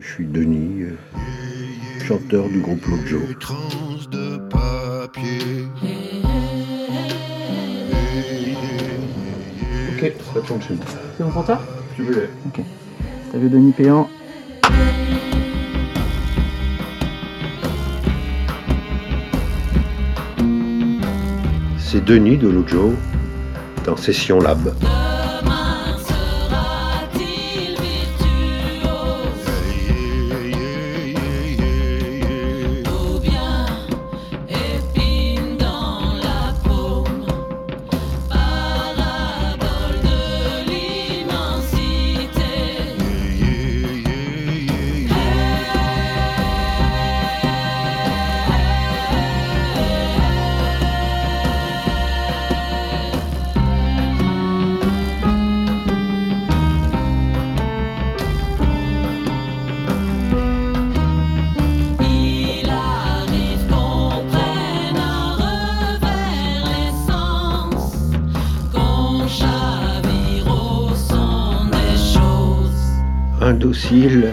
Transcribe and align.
Je 0.00 0.06
suis 0.14 0.26
Denis, 0.26 0.82
euh, 0.82 0.96
chanteur 2.04 2.48
du 2.48 2.60
groupe 2.60 2.84
Lojo. 2.86 3.20
de 4.10 4.38
papier. 4.48 5.66
Ok, 9.96 10.12
ça 10.34 10.40
tourne 10.40 10.62
chez 10.62 10.74
moi. 10.74 10.84
C'est 11.18 11.30
pour 11.30 11.44
toi? 11.44 11.60
Tu 11.96 12.02
veux 12.02 12.28
Ok. 12.46 12.60
T'as 13.30 13.38
vu 13.38 13.48
Denis 13.50 13.72
Péan? 13.72 14.08
C'est 21.78 22.04
Denis 22.04 22.36
de 22.36 22.48
Lojo 22.48 22.94
dans 23.84 23.96
Session 23.96 24.38
Lab. 24.40 24.72
Indocile, 73.60 74.32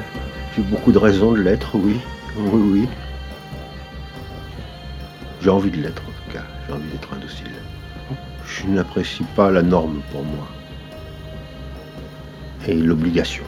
j'ai 0.55 0.61
beaucoup 0.61 0.93
de 0.93 0.97
raisons 0.97 1.33
de 1.33 1.41
l'être, 1.41 1.75
oui. 1.75 1.99
Oui, 2.37 2.61
oui. 2.63 2.87
J'ai 5.41 5.49
envie 5.49 5.69
de 5.69 5.75
l'être 5.75 6.01
en 6.01 6.11
tout 6.11 6.33
cas, 6.33 6.45
j'ai 6.65 6.73
envie 6.73 6.87
d'être 6.87 7.13
indocile. 7.13 7.51
Je 8.45 8.67
n'apprécie 8.67 9.25
pas 9.35 9.51
la 9.51 9.63
norme 9.63 9.99
pour 10.13 10.23
moi. 10.23 10.47
Et 12.69 12.75
l'obligation. 12.75 13.43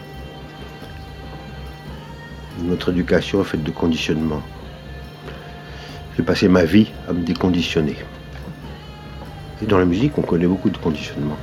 Notre 2.61 2.89
éducation 2.89 3.39
est 3.39 3.45
faite 3.45 3.64
de 3.64 3.71
conditionnement. 3.71 4.43
J'ai 6.17 6.23
passé 6.23 6.49
ma 6.49 6.66
vie 6.66 6.91
à 7.08 7.14
me 7.14 7.23
déconditionner. 7.23 7.95
Et 9.61 9.66
dans 9.66 9.80
la 9.80 9.86
musique, 9.86 10.17
on 10.17 10.23
connaît 10.23 10.45
beaucoup 10.45 10.71
de 10.71 10.77
conditionnements. 10.77 11.39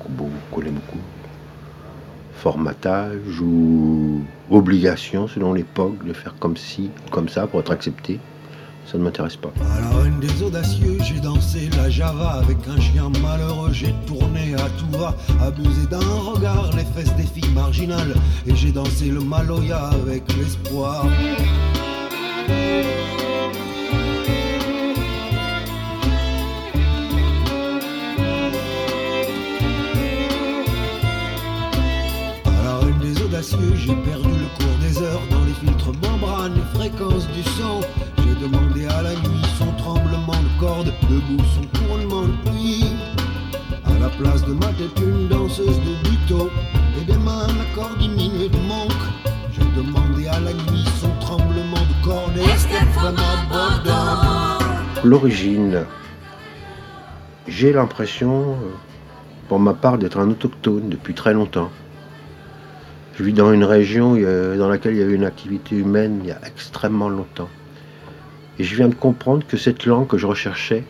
On 0.00 0.54
connaît 0.56 0.70
beaucoup 0.70 0.98
formatage 2.42 3.40
ou 3.40 4.20
obligation 4.50 5.28
selon 5.28 5.52
l'époque 5.52 6.04
de 6.04 6.12
faire 6.12 6.34
comme 6.40 6.56
ci, 6.56 6.90
comme 7.12 7.28
ça 7.28 7.46
pour 7.46 7.60
être 7.60 7.70
accepté. 7.70 8.18
Ça 8.84 8.98
ne 8.98 9.04
m'intéresse 9.04 9.36
pas. 9.36 9.52
À 9.76 9.80
la 9.80 10.02
reine 10.02 10.18
des 10.18 10.42
audacieux, 10.42 10.98
j'ai 11.04 11.20
dansé 11.20 11.70
la 11.76 11.88
java 11.88 12.40
avec 12.42 12.58
un 12.66 12.80
chien 12.80 13.10
malheureux. 13.22 13.70
J'ai 13.72 13.94
tourné 14.08 14.54
à 14.54 14.68
tout 14.70 14.98
va, 14.98 15.14
abusé 15.40 15.86
d'un 15.88 16.00
regard, 16.00 16.70
les 16.76 16.84
fesses 16.84 17.14
des 17.14 17.22
filles 17.22 17.54
marginales. 17.54 18.14
Et 18.44 18.56
j'ai 18.56 18.72
dansé 18.72 19.06
le 19.06 19.20
maloya 19.20 19.90
avec 20.02 20.24
l'espoir. 20.36 21.06
L'origine, 55.04 55.84
j'ai 57.48 57.72
l'impression, 57.72 58.52
euh, 58.52 58.54
pour 59.48 59.58
ma 59.58 59.74
part, 59.74 59.98
d'être 59.98 60.18
un 60.18 60.30
autochtone 60.30 60.88
depuis 60.88 61.14
très 61.14 61.34
longtemps. 61.34 61.70
Je 63.16 63.24
vis 63.24 63.32
dans 63.32 63.52
une 63.52 63.64
région 63.64 64.14
euh, 64.16 64.56
dans 64.56 64.68
laquelle 64.68 64.94
il 64.94 65.00
y 65.00 65.02
a 65.02 65.06
eu 65.06 65.14
une 65.14 65.24
activité 65.24 65.76
humaine 65.76 66.20
il 66.22 66.28
y 66.28 66.32
a 66.32 66.38
extrêmement 66.46 67.08
longtemps. 67.08 67.48
Et 68.58 68.64
je 68.64 68.76
viens 68.76 68.88
de 68.88 68.94
comprendre 68.94 69.44
que 69.46 69.56
cette 69.56 69.86
langue 69.86 70.06
que 70.06 70.18
je 70.18 70.26
recherchais, 70.26 70.84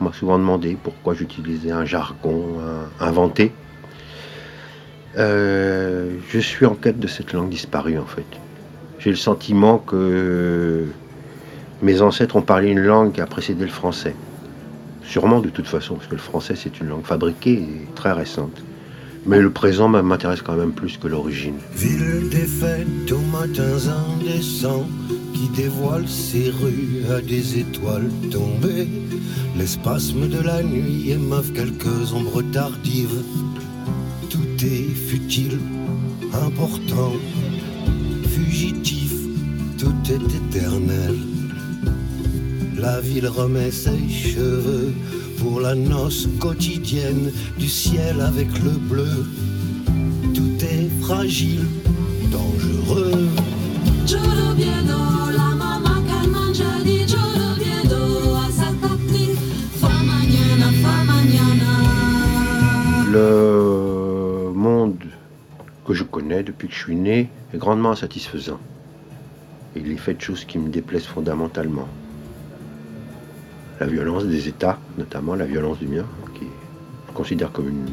on 0.00 0.04
m'a 0.04 0.12
souvent 0.12 0.38
demandé 0.38 0.76
pourquoi 0.82 1.14
j'utilisais 1.14 1.70
un 1.70 1.84
jargon 1.84 2.58
inventé. 3.00 3.52
Euh, 5.16 6.16
je 6.28 6.38
suis 6.40 6.66
en 6.66 6.74
quête 6.74 6.98
de 6.98 7.06
cette 7.06 7.32
langue 7.32 7.48
disparue 7.48 7.98
en 7.98 8.06
fait. 8.06 8.26
J'ai 8.98 9.10
le 9.10 9.16
sentiment 9.16 9.78
que 9.78 10.86
mes 11.82 12.00
ancêtres 12.02 12.36
ont 12.36 12.42
parlé 12.42 12.68
une 12.70 12.80
langue 12.80 13.12
qui 13.12 13.20
a 13.20 13.26
précédé 13.26 13.64
le 13.64 13.70
français. 13.70 14.14
Sûrement 15.02 15.40
de 15.40 15.50
toute 15.50 15.66
façon, 15.66 15.94
parce 15.94 16.06
que 16.06 16.14
le 16.14 16.20
français 16.20 16.54
c'est 16.56 16.80
une 16.80 16.88
langue 16.88 17.04
fabriquée 17.04 17.54
et 17.54 17.88
très 17.94 18.12
récente. 18.12 18.62
Mais 19.26 19.40
le 19.40 19.50
présent 19.50 19.88
m'intéresse 19.88 20.42
quand 20.42 20.56
même 20.56 20.72
plus 20.72 20.98
que 20.98 21.08
l'origine. 21.08 21.56
Ville 21.74 22.28
défaite 22.30 23.10
aux 23.10 23.18
matins 23.32 23.88
indécents 24.12 24.86
qui 25.32 25.48
dévoile 25.48 26.06
ses 26.06 26.50
rues 26.50 27.04
à 27.10 27.20
des 27.22 27.58
étoiles 27.58 28.10
tombées. 28.30 28.88
L'espasme 29.56 30.28
de 30.28 30.40
la 30.40 30.62
nuit 30.62 31.10
émeuvent 31.10 31.52
quelques 31.52 32.12
ombres 32.12 32.42
tardives. 32.52 33.22
Tout 34.28 34.64
est 34.64 34.94
futile, 34.94 35.58
important, 36.32 37.12
fugitif, 38.28 39.12
tout 39.78 39.94
est 40.10 40.34
éternel. 40.36 41.33
La 42.76 43.00
ville 43.00 43.28
remet 43.28 43.70
ses 43.70 44.08
cheveux 44.08 44.92
pour 45.38 45.60
la 45.60 45.74
noce 45.74 46.28
quotidienne 46.40 47.30
du 47.58 47.68
ciel 47.68 48.20
avec 48.20 48.48
le 48.62 48.70
bleu. 48.70 49.26
Tout 50.34 50.64
est 50.64 50.88
fragile, 51.02 51.66
dangereux. 52.32 53.28
Le 63.12 64.52
monde 64.52 64.96
que 65.86 65.94
je 65.94 66.02
connais 66.02 66.42
depuis 66.42 66.68
que 66.68 66.74
je 66.74 66.80
suis 66.80 66.96
né 66.96 67.30
est 67.52 67.58
grandement 67.58 67.92
insatisfaisant. 67.92 68.58
Et 69.76 69.80
il 69.80 69.92
est 69.92 69.96
fait 69.96 70.14
de 70.14 70.20
choses 70.20 70.44
qui 70.44 70.58
me 70.58 70.68
déplaisent 70.68 71.06
fondamentalement. 71.06 71.88
La 73.84 73.90
violence 73.90 74.24
des 74.24 74.48
États, 74.48 74.78
notamment 74.96 75.34
la 75.34 75.44
violence 75.44 75.78
du 75.78 75.86
mien, 75.86 76.06
qui 76.32 76.46
je 77.06 77.12
considère 77.12 77.52
comme 77.52 77.68
une, 77.68 77.90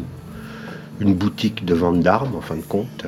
une 1.02 1.14
boutique 1.14 1.66
de 1.66 1.74
vente 1.74 2.00
d'armes, 2.00 2.34
en 2.34 2.40
fin 2.40 2.56
de 2.56 2.62
compte. 2.62 3.06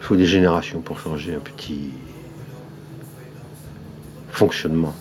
Il 0.00 0.02
faut 0.04 0.16
des 0.16 0.26
générations 0.26 0.80
pour 0.80 0.98
changer 0.98 1.36
un 1.36 1.38
petit 1.38 1.90
fonctionnement 4.32 4.92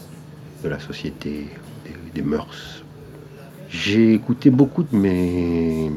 de 0.63 0.69
la 0.69 0.80
société, 0.80 1.48
des, 2.13 2.22
mœurs. 2.22 2.84
J'ai 3.72 4.13
écouté 4.13 4.52
beaucoup 4.52 4.84
de 4.84 4.96
mes, 4.96 5.90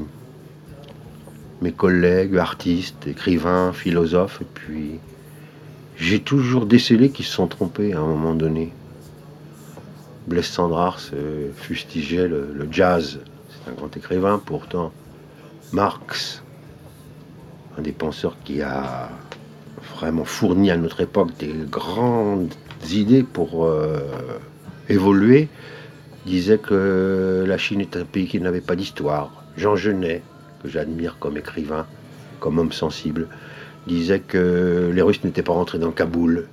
mes 1.60 1.72
collègues, 1.72 2.38
artistes, 2.38 3.06
écrivains, 3.06 3.74
philosophes, 3.74 4.40
et 4.40 4.46
puis 4.54 4.92
j'ai 5.98 6.20
toujours 6.20 6.64
décelé 6.64 7.10
qu'ils 7.10 7.26
se 7.26 7.32
sont 7.32 7.48
trompés 7.48 7.92
à 7.92 7.98
un 7.98 8.06
moment 8.06 8.34
donné. 8.34 8.72
Blaise 10.26 10.56
euh, 10.58 11.50
fustigeait 11.54 12.28
le, 12.28 12.48
le 12.54 12.68
jazz, 12.70 13.20
c'est 13.48 13.70
un 13.70 13.74
grand 13.74 13.94
écrivain, 13.96 14.40
pourtant 14.44 14.92
Marx, 15.72 16.42
un 17.76 17.82
des 17.82 17.92
penseurs 17.92 18.36
qui 18.44 18.62
a 18.62 19.10
vraiment 19.96 20.24
fourni 20.24 20.70
à 20.70 20.76
notre 20.76 21.00
époque 21.00 21.36
des 21.38 21.54
grandes 21.70 22.54
idées 22.90 23.22
pour 23.22 23.64
euh, 23.64 24.00
évoluer, 24.88 25.48
disait 26.26 26.58
que 26.58 27.44
la 27.46 27.58
Chine 27.58 27.80
est 27.80 27.96
un 27.96 28.04
pays 28.04 28.26
qui 28.26 28.40
n'avait 28.40 28.60
pas 28.60 28.76
d'histoire. 28.76 29.44
Jean 29.56 29.76
Genet, 29.76 30.22
que 30.62 30.68
j'admire 30.68 31.16
comme 31.18 31.36
écrivain, 31.36 31.86
comme 32.40 32.58
homme 32.58 32.72
sensible, 32.72 33.28
disait 33.86 34.20
que 34.20 34.90
les 34.94 35.02
Russes 35.02 35.22
n'étaient 35.24 35.42
pas 35.42 35.52
rentrés 35.52 35.78
dans 35.78 35.90
Kaboul. 35.90 36.46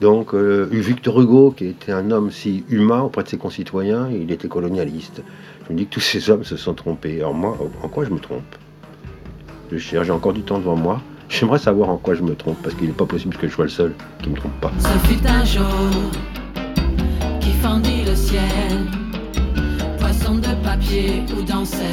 Donc, 0.00 0.32
euh, 0.32 0.68
Victor 0.70 1.20
Hugo, 1.20 1.50
qui 1.56 1.66
était 1.66 1.92
un 1.92 2.10
homme 2.10 2.30
si 2.30 2.64
humain 2.68 3.00
auprès 3.00 3.24
de 3.24 3.28
ses 3.28 3.36
concitoyens, 3.36 4.08
il 4.10 4.30
était 4.30 4.48
colonialiste. 4.48 5.22
Je 5.66 5.72
me 5.72 5.78
dis 5.78 5.86
que 5.86 5.94
tous 5.94 6.00
ces 6.00 6.30
hommes 6.30 6.44
se 6.44 6.56
sont 6.56 6.74
trompés. 6.74 7.18
Alors 7.18 7.34
moi, 7.34 7.58
en 7.82 7.88
quoi 7.88 8.04
je 8.04 8.10
me 8.10 8.20
trompe? 8.20 8.42
Je 9.72 9.78
cherche, 9.78 10.06
j'ai 10.06 10.12
encore 10.12 10.32
du 10.32 10.42
temps 10.42 10.58
devant 10.58 10.76
moi. 10.76 11.00
J'aimerais 11.28 11.58
savoir 11.58 11.90
en 11.90 11.96
quoi 11.98 12.14
je 12.14 12.22
me 12.22 12.34
trompe, 12.34 12.56
parce 12.62 12.74
qu'il 12.74 12.86
n'est 12.86 12.92
pas 12.92 13.06
possible 13.06 13.36
que 13.36 13.48
je 13.48 13.52
sois 13.52 13.64
le 13.64 13.70
seul 13.70 13.94
qui 14.22 14.28
ne 14.28 14.34
me 14.34 14.38
trompe 14.38 14.60
pas. 14.60 14.72
Ce 14.78 14.88
de 20.34 20.54
papier 20.62 21.22
dansaient 21.46 21.84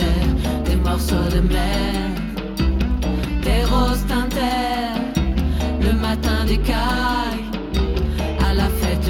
des 0.66 0.76
morceaux 0.76 1.16
de 1.34 1.40
mer. 1.42 2.12
Des 3.42 3.64
roses 3.64 4.06
le 5.82 5.94
matin 5.94 6.46
à 6.74 7.25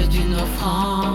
d'une 0.04 0.34
offrande. 0.34 1.05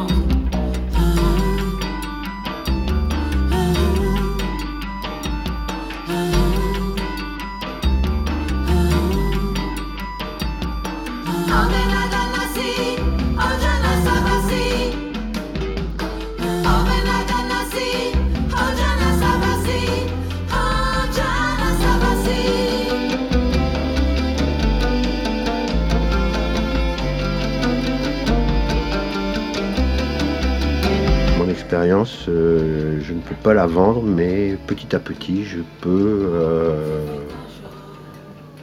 Euh, 31.73 32.99
je 33.01 33.13
ne 33.13 33.19
peux 33.21 33.35
pas 33.35 33.53
la 33.53 33.65
vendre, 33.65 34.03
mais 34.03 34.57
petit 34.67 34.95
à 34.95 34.99
petit, 34.99 35.45
je 35.45 35.59
peux 35.81 36.29
euh, 36.33 37.05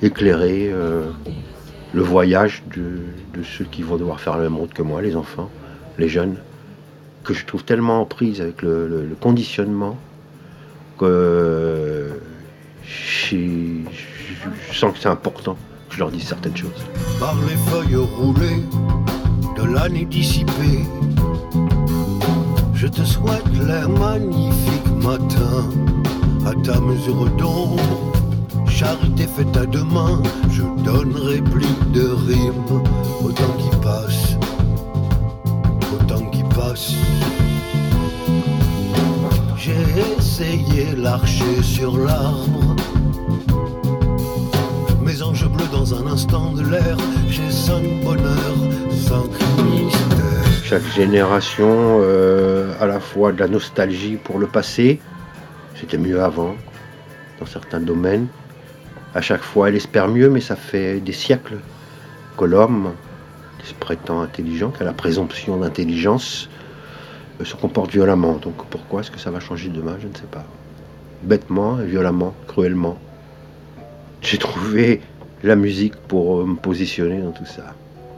éclairer 0.03 0.71
euh, 0.71 1.07
le 1.95 2.03
voyage 2.03 2.63
de, 2.75 3.01
ceux 3.43 3.65
qui 3.65 3.83
vont 3.83 3.97
devoir 3.97 4.21
faire 4.21 4.37
le 4.37 4.45
même 4.45 4.57
route 4.57 4.75
que 4.75 4.83
moi, 4.83 5.01
les 5.01 5.17
enfants, 5.17 5.49
les 5.97 6.09
jeunes, 6.09 6.37
que 7.25 7.35
je 7.35 7.47
trouve 7.47 7.65
tellement 7.65 8.01
en 8.01 8.05
prise 8.05 8.41
avec 8.41 8.63
le, 8.63 9.09
conditionnement 9.21 9.97
que 10.99 12.11
je, 12.85 13.37
je 14.71 14.79
sens 14.79 14.93
que 14.93 14.99
c'est 14.99 15.09
important 15.09 15.57
que 15.89 15.95
je 15.95 16.01
leur 16.01 16.11
dise 16.11 16.25
certaines 16.25 16.57
choses. 16.57 16.85
par 17.21 17.37
les 17.49 17.57
feuilles 17.71 17.97
roulées 17.97 18.63
de 19.57 19.73
l'année 19.73 20.05
dissipée. 20.05 20.85
Je 22.89 23.03
te 23.03 23.07
souhaite 23.07 23.45
l'air 23.67 23.87
magnifique 23.87 24.89
matin, 25.03 25.69
à 26.47 26.55
ta 26.65 26.81
mesure 26.81 27.27
d'ombre. 27.37 27.83
Charité 28.67 29.27
faite 29.27 29.55
à 29.59 29.67
deux 29.67 29.85
mains, 29.85 30.23
je 30.51 30.63
donnerai 30.85 31.43
plus 31.43 31.67
de 31.93 32.09
rimes 32.27 32.83
au 33.23 33.31
temps 33.31 33.57
qui 33.59 33.77
passe, 33.83 34.37
au 35.93 36.03
temps 36.05 36.25
qui 36.31 36.43
passe. 36.45 36.95
J'ai 39.59 39.85
essayé 40.17 40.97
l'archer 40.97 41.63
sur 41.63 41.95
l'arbre. 41.95 42.75
Mes 45.03 45.23
anges 45.23 45.47
bleus 45.47 45.69
dans 45.71 45.93
un 45.93 46.07
instant 46.07 46.53
de 46.53 46.63
l'air, 46.63 46.97
j'ai 47.29 47.51
cinq 47.51 47.83
bonheurs, 48.03 48.57
cinq 48.91 49.29
mystères. 49.63 50.18
Chaque 50.69 50.85
génération 50.93 52.01
euh, 52.03 52.75
à 52.79 52.85
la 52.85 53.01
fois 53.01 53.33
de 53.33 53.41
la 53.41 53.49
nostalgie 53.49 54.17
pour 54.23 54.39
le 54.39 54.47
passé, 54.47 55.01
c'était 55.75 55.97
mieux 55.97 56.21
avant, 56.21 56.57
dans 57.41 57.47
certains 57.47 57.81
domaines. 57.81 58.27
À 59.15 59.23
chaque 59.23 59.41
fois, 59.41 59.71
elle 59.71 59.77
espère 59.77 60.09
mieux, 60.09 60.29
mais 60.29 60.43
ça 60.43 60.57
fait 60.57 61.01
des 61.01 61.15
siècles 61.15 61.57
que 62.37 62.45
l'homme, 62.45 62.93
qui 63.59 63.69
se 63.69 63.73
prétend 63.73 64.21
intelligent, 64.21 64.69
qui 64.71 64.83
a 64.83 64.85
la 64.85 64.93
présomption 64.93 65.57
d'intelligence, 65.57 66.51
euh, 67.41 67.47
se 67.47 67.55
comporte 67.55 67.91
violemment. 67.91 68.35
Donc 68.35 68.57
pourquoi 68.69 69.01
est-ce 69.01 69.11
que 69.11 69.19
ça 69.19 69.31
va 69.31 69.41
changer 69.41 69.71
demain? 69.71 69.97
Je 69.99 70.07
ne 70.07 70.15
sais 70.15 70.29
pas. 70.31 70.45
Bêtement 71.23 71.77
violemment, 71.77 72.35
cruellement. 72.47 72.99
J'ai 74.21 74.37
trouvé 74.37 75.01
la 75.43 75.57
musique 75.57 75.97
pour 75.97 76.47
me 76.47 76.57
positionner 76.57 77.23
dans 77.23 77.33
tout 77.33 77.47
ça. 77.47 77.75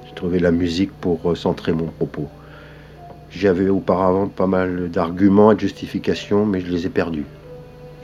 J'ai 0.08 0.16
trouvé 0.16 0.40
la 0.40 0.50
musique 0.50 0.90
pour 1.00 1.30
euh, 1.30 1.36
centrer 1.36 1.72
mon 1.72 1.86
propos. 1.86 2.28
J'avais 3.30 3.68
auparavant 3.68 4.26
pas 4.26 4.46
mal 4.46 4.90
d'arguments 4.90 5.52
et 5.52 5.54
de 5.54 5.60
justifications, 5.60 6.44
mais 6.44 6.60
je 6.60 6.66
les 6.66 6.86
ai 6.86 6.90
perdus. 6.90 7.24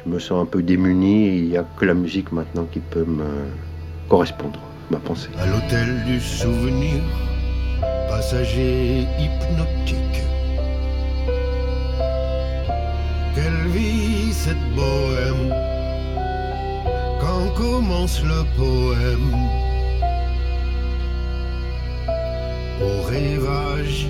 Je 0.05 0.11
me 0.11 0.21
sens 0.21 0.41
un 0.41 0.47
peu 0.47 0.63
démuni 0.63 1.27
et 1.27 1.37
il 1.39 1.49
n'y 1.49 1.57
a 1.57 1.65
que 1.77 1.85
la 1.85 1.95
musique 1.95 2.31
maintenant 2.31 2.65
qui 2.71 2.79
peut 2.79 3.05
me 3.05 3.25
correspondre, 4.09 4.61
ma 4.91 4.99
pensée. 4.99 5.29
À 5.39 5.47
l'hôtel 5.47 6.05
du 6.07 6.21
souvenir, 6.21 7.03
passager 8.09 9.01
hypnotique. 9.19 10.23
Quelle 13.35 13.71
vie 13.73 14.33
cette 14.33 14.57
bohème? 14.77 15.53
Quand 17.21 17.53
commence 17.57 18.23
le 18.23 18.45
poème? 18.57 19.35
Au 22.81 23.03
rivage 23.09 24.07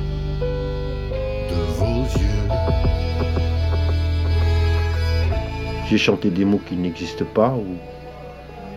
J'ai 5.89 5.99
chanté 5.99 6.31
des 6.31 6.45
mots 6.45 6.61
qui 6.67 6.75
n'existent 6.75 7.25
pas 7.25 7.51
ou 7.51 7.65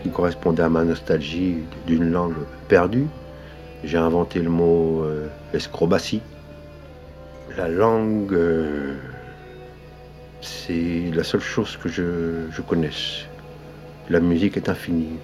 qui 0.02 0.10
correspondaient 0.10 0.62
à 0.62 0.68
ma 0.68 0.84
nostalgie 0.84 1.56
d'une 1.86 2.10
langue 2.10 2.36
perdue. 2.68 3.08
J'ai 3.82 3.98
inventé 3.98 4.40
le 4.40 4.48
mot 4.48 5.02
euh, 5.02 5.26
escrobatie. 5.52 6.22
La 7.56 7.68
langue, 7.68 8.32
euh, 8.32 8.96
c'est 10.40 11.10
la 11.12 11.24
seule 11.24 11.40
chose 11.40 11.76
que 11.76 11.88
je, 11.88 12.48
je 12.50 12.62
connaisse. 12.62 13.26
La 14.08 14.20
musique 14.20 14.56
est 14.56 14.68
infinie. 14.68 15.18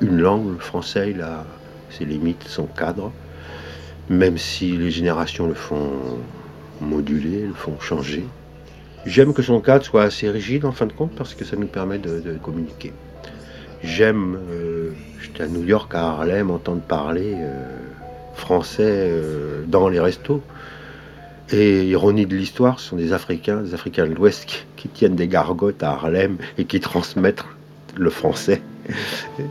Une 0.00 0.18
langue, 0.18 0.52
le 0.52 0.58
français, 0.58 1.10
il 1.10 1.20
a 1.20 1.44
ses 1.90 2.06
limites, 2.06 2.44
son 2.44 2.64
cadre. 2.64 3.12
Même 4.08 4.38
si 4.38 4.76
les 4.76 4.90
générations 4.90 5.46
le 5.46 5.54
font 5.54 6.18
moduler, 6.88 7.46
le 7.46 7.54
font 7.54 7.78
changer. 7.78 8.24
J'aime 9.06 9.32
que 9.32 9.42
son 9.42 9.60
cadre 9.60 9.84
soit 9.84 10.02
assez 10.02 10.28
rigide 10.28 10.64
en 10.64 10.72
fin 10.72 10.86
de 10.86 10.92
compte 10.92 11.12
parce 11.16 11.34
que 11.34 11.44
ça 11.44 11.56
nous 11.56 11.66
permet 11.66 11.98
de, 11.98 12.36
communiquer. 12.42 12.92
J'aime, 13.82 14.36
euh, 14.50 14.90
j'étais 15.22 15.44
à 15.44 15.46
New 15.46 15.62
York, 15.62 15.94
à 15.94 16.08
Harlem, 16.08 16.50
entendre 16.50 16.82
parler 16.82 17.34
euh, 17.36 17.64
français 18.34 18.82
euh, 18.84 19.62
dans 19.66 19.88
les 19.88 20.00
restos. 20.00 20.42
Et 21.50 21.84
ironie 21.86 22.26
de 22.26 22.36
l'histoire, 22.36 22.80
ce 22.80 22.90
sont 22.90 22.96
des 22.96 23.12
Africains, 23.12 23.62
des 23.62 23.72
Africains 23.72 24.06
de 24.06 24.14
l'Ouest 24.14 24.66
qui, 24.76 24.88
tiennent 24.88 25.16
des 25.16 25.28
gargotes 25.28 25.82
à 25.82 25.92
Harlem 25.92 26.36
et 26.58 26.64
qui 26.64 26.80
transmettent 26.80 27.44
le 27.96 28.10
français. 28.10 28.60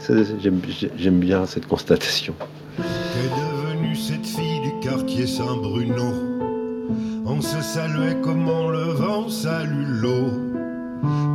J'aime 0.08 1.20
bien 1.20 1.46
cette 1.48 1.68
constatation. 1.68 2.36
Devenue 2.78 3.96
cette 3.96 4.26
fille 4.26 4.62
du 4.62 4.88
quartier 4.88 5.26
Saint-Bruno 5.26 6.37
On 7.30 7.42
se 7.42 7.62
saluait 7.62 8.22
comme 8.22 8.48
on 8.48 8.70
le 8.70 8.94
vent 8.94 9.28
salue 9.28 10.02
l'eau. 10.02 10.32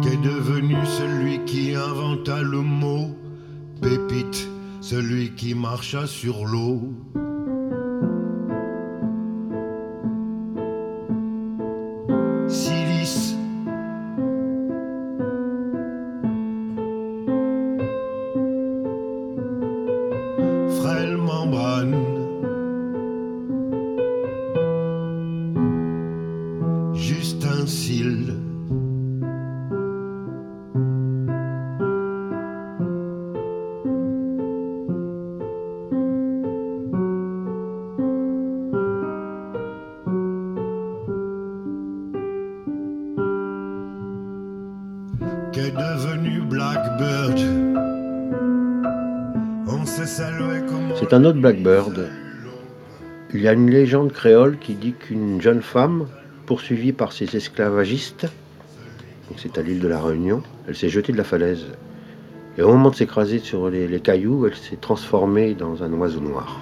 Qu'est 0.02 0.16
devenu 0.16 0.74
celui 0.86 1.44
qui 1.44 1.74
inventa 1.74 2.40
le 2.40 2.62
mot 2.62 3.14
pépite, 3.82 4.48
celui 4.80 5.34
qui 5.34 5.54
marcha 5.54 6.06
sur 6.06 6.46
l'eau 6.46 6.80
C'est 50.98 51.12
un 51.12 51.24
autre 51.24 51.40
Blackbird. 51.40 52.08
Il 53.34 53.42
y 53.42 53.48
a 53.48 53.52
une 53.52 53.68
légende 53.68 54.12
créole 54.12 54.58
qui 54.58 54.74
dit 54.74 54.94
qu'une 54.94 55.42
jeune 55.42 55.60
femme, 55.60 56.06
poursuivie 56.46 56.92
par 56.92 57.12
ses 57.12 57.36
esclavagistes, 57.36 58.28
c'est 59.36 59.58
à 59.58 59.62
l'île 59.62 59.80
de 59.80 59.88
la 59.88 60.00
Réunion, 60.00 60.42
elle 60.68 60.74
s'est 60.74 60.88
jetée 60.88 61.12
de 61.12 61.18
la 61.18 61.24
falaise. 61.24 61.66
Et 62.56 62.62
au 62.62 62.68
moment 62.68 62.88
de 62.88 62.94
s'écraser 62.94 63.38
sur 63.38 63.68
les, 63.68 63.86
les 63.88 64.00
cailloux, 64.00 64.46
elle 64.46 64.56
s'est 64.56 64.76
transformée 64.76 65.54
dans 65.54 65.82
un 65.82 65.92
oiseau 65.92 66.20
noir. 66.20 66.60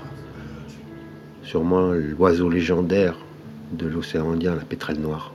Sûrement 1.44 1.92
l'oiseau 1.92 2.48
légendaire 2.48 3.16
de 3.72 3.86
l'océan 3.86 4.32
Indien, 4.32 4.56
la 4.56 4.64
pétrelle 4.64 4.98
noire. 4.98 5.32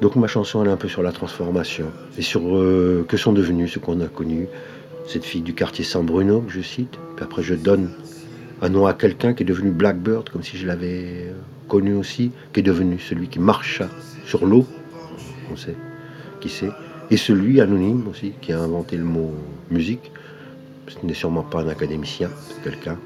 Donc 0.00 0.16
ma 0.16 0.26
chanson 0.26 0.62
elle 0.62 0.68
est 0.68 0.72
un 0.72 0.76
peu 0.76 0.88
sur 0.88 1.02
la 1.02 1.12
transformation 1.12 1.86
et 2.18 2.22
sur 2.22 2.56
euh, 2.56 3.04
que 3.08 3.16
sont 3.16 3.32
devenus 3.32 3.72
ceux 3.72 3.80
qu'on 3.80 4.00
a 4.00 4.06
connus. 4.06 4.48
Cette 5.06 5.24
fille 5.24 5.42
du 5.42 5.54
quartier 5.54 5.84
San 5.84 6.04
Bruno 6.04 6.40
que 6.40 6.52
je 6.52 6.60
cite. 6.60 6.98
Puis 7.16 7.24
après 7.24 7.42
je 7.42 7.54
donne 7.54 7.90
un 8.62 8.68
nom 8.68 8.86
à 8.86 8.94
quelqu'un 8.94 9.34
qui 9.34 9.42
est 9.42 9.46
devenu 9.46 9.70
Blackbird, 9.70 10.30
comme 10.30 10.42
si 10.42 10.56
je 10.56 10.66
l'avais 10.66 11.28
euh, 11.28 11.32
connu 11.68 11.94
aussi, 11.94 12.32
qui 12.52 12.60
est 12.60 12.62
devenu 12.62 12.98
celui 12.98 13.28
qui 13.28 13.38
marcha 13.38 13.88
sur 14.24 14.46
l'eau, 14.46 14.66
on 15.52 15.56
sait, 15.56 15.76
qui 16.40 16.48
sait, 16.48 16.70
et 17.10 17.16
celui 17.16 17.60
anonyme 17.60 18.06
aussi, 18.08 18.32
qui 18.40 18.52
a 18.52 18.60
inventé 18.60 18.96
le 18.96 19.04
mot 19.04 19.32
musique. 19.70 20.10
Ce 20.88 21.04
n'est 21.04 21.14
sûrement 21.14 21.42
pas 21.42 21.62
un 21.62 21.68
académicien, 21.68 22.30
c'est 22.48 22.62
quelqu'un. 22.62 22.98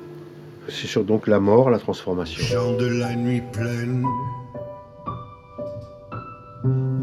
C'est 0.68 0.86
sur 0.86 1.04
donc 1.04 1.26
la 1.26 1.40
mort, 1.40 1.70
la 1.70 1.78
transformation. 1.78 2.44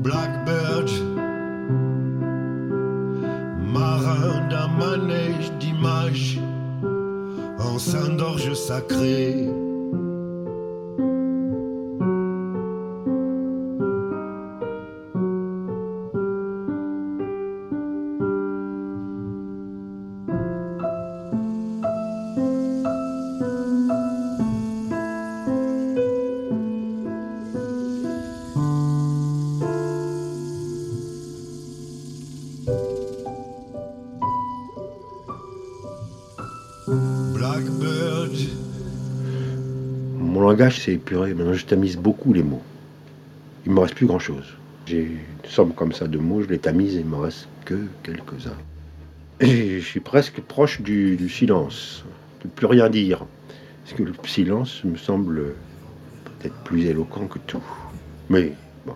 Blackbird, 0.03 0.89
marin 3.73 4.47
d'un 4.49 4.67
manège 4.67 5.51
d'images, 5.59 6.39
en 7.59 7.79
sein 7.79 8.09
d'orge 8.15 8.53
sacrée. 8.53 9.49
Mon 40.57 40.63
langage 40.63 40.81
s'est 40.81 40.93
épuré, 40.93 41.35
maintenant 41.35 41.53
je 41.53 41.65
tamise 41.65 41.97
beaucoup 41.97 42.33
les 42.33 42.41
mots. 42.41 42.63
Il 43.67 43.73
me 43.73 43.79
reste 43.79 43.93
plus 43.93 44.07
grand 44.07 44.17
chose. 44.17 44.55
J'ai 44.87 45.03
une 45.03 45.19
somme 45.47 45.71
comme 45.71 45.91
ça 45.91 46.07
de 46.07 46.17
mots, 46.17 46.41
je 46.41 46.47
les 46.47 46.57
tamise 46.57 46.95
et 46.95 47.01
il 47.01 47.05
me 47.05 47.17
reste 47.17 47.47
que 47.63 47.85
quelques-uns. 48.01 48.57
Je 49.39 49.77
suis 49.77 49.99
presque 49.99 50.41
proche 50.41 50.81
du, 50.81 51.15
du 51.15 51.29
silence, 51.29 52.05
de 52.43 52.47
plus 52.47 52.65
rien 52.65 52.89
dire. 52.89 53.23
Parce 53.83 53.95
que 53.97 54.01
le 54.01 54.13
silence 54.25 54.83
me 54.83 54.97
semble 54.97 55.53
peut-être 56.25 56.55
plus 56.63 56.87
éloquent 56.87 57.27
que 57.27 57.37
tout. 57.37 57.63
Mais 58.27 58.53
bon, 58.83 58.95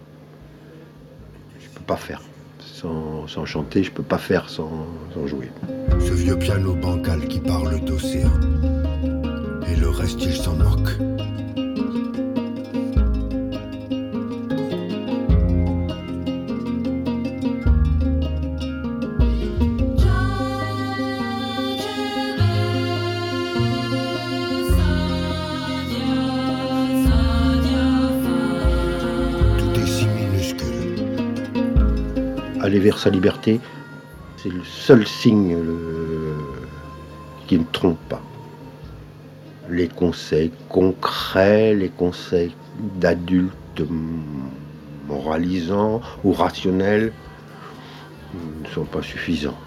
je 1.60 1.70
peux 1.76 1.86
pas 1.86 1.98
faire. 1.98 2.24
Sans, 2.60 3.28
sans 3.28 3.46
chanter, 3.46 3.84
je 3.84 3.92
peux 3.92 4.02
pas 4.02 4.18
faire 4.18 4.50
sans, 4.50 4.88
sans 5.14 5.28
jouer. 5.28 5.52
ce 6.00 6.12
vieux 6.12 6.40
piano 6.40 6.74
bancal 6.74 7.28
qui 7.28 7.40
parle 7.40 7.86
d'océan. 7.86 8.32
Et 9.72 9.76
le 9.76 9.90
reste, 9.90 10.24
il 10.24 10.34
s'en 10.34 10.56
moque. 10.56 10.98
Vers 32.82 32.98
sa 32.98 33.10
liberté, 33.10 33.60
c'est 34.38 34.50
le 34.50 34.64
seul 34.64 35.08
signe 35.08 35.58
qui 37.48 37.58
ne 37.58 37.64
trompe 37.72 38.00
pas. 38.10 38.22
Les 39.70 39.88
conseils 39.88 40.52
concrets, 40.68 41.74
les 41.74 41.90
conseils 41.90 42.54
d'adultes 42.96 43.84
moralisants 45.08 46.02
ou 46.24 46.34
rationnels 46.34 47.14
ne 48.34 48.68
sont 48.70 48.86
pas 48.86 49.02
suffisants. 49.02 49.58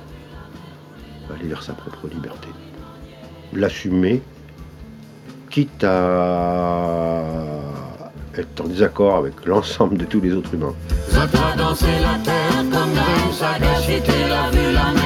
Aller 1.33 1.49
vers 1.49 1.63
sa 1.63 1.73
propre 1.73 2.09
liberté. 2.09 2.49
L'assumer, 3.53 4.21
quitte 5.51 5.85
à 5.85 7.54
être 8.39 8.61
en 8.61 8.69
désaccord 8.69 9.17
avec 9.17 9.45
l'ensemble 9.47 9.97
de 9.99 10.05
tous 10.05 10.21
les 10.21 10.33
autres 10.33 10.55
humains. 10.55 10.75
Danser 11.57 11.87
la 12.03 12.19
terre 12.25 12.65
comme 12.71 12.95
la 14.29 14.51
vue, 14.51 14.73
la 14.73 14.93
mer. 14.93 15.05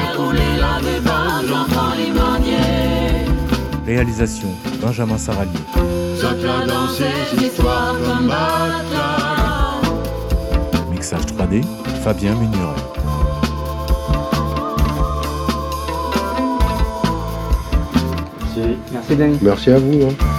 Réalisation 3.87 4.49
Benjamin 4.83 5.17
bâtard. 8.29 9.81
Mixage 10.91 11.23
3D 11.23 11.65
Fabien 12.05 12.35
Munuret. 12.35 12.83
Merci, 18.93 19.17
merci. 19.17 19.39
Merci 19.43 19.71
à 19.71 19.79
vous. 19.79 20.01
hein. 20.03 20.38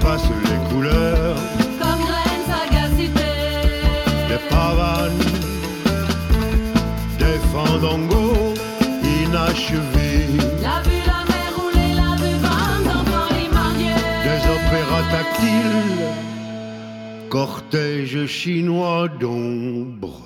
Passent 0.00 0.28
les 0.44 0.60
couleurs 0.74 1.36
Comme 1.80 2.02
reine 2.02 2.44
sagacité. 2.46 3.30
des 4.28 4.40
pavanes, 4.50 5.24
des 7.18 7.38
fandangos 7.52 8.54
inachevés, 9.22 10.26
La 10.62 10.80
vue, 10.82 11.02
la 11.06 11.22
mer 11.30 11.50
rouler, 11.56 11.94
la 11.94 12.16
vue 12.22 12.38
bande, 12.42 12.84
l'enfant 12.84 13.28
limandier. 13.34 13.94
des 14.24 14.40
opéras 14.56 15.04
tactiles, 15.10 16.04
cortège 17.30 18.26
chinois 18.26 19.08
d'ombre. 19.20 20.20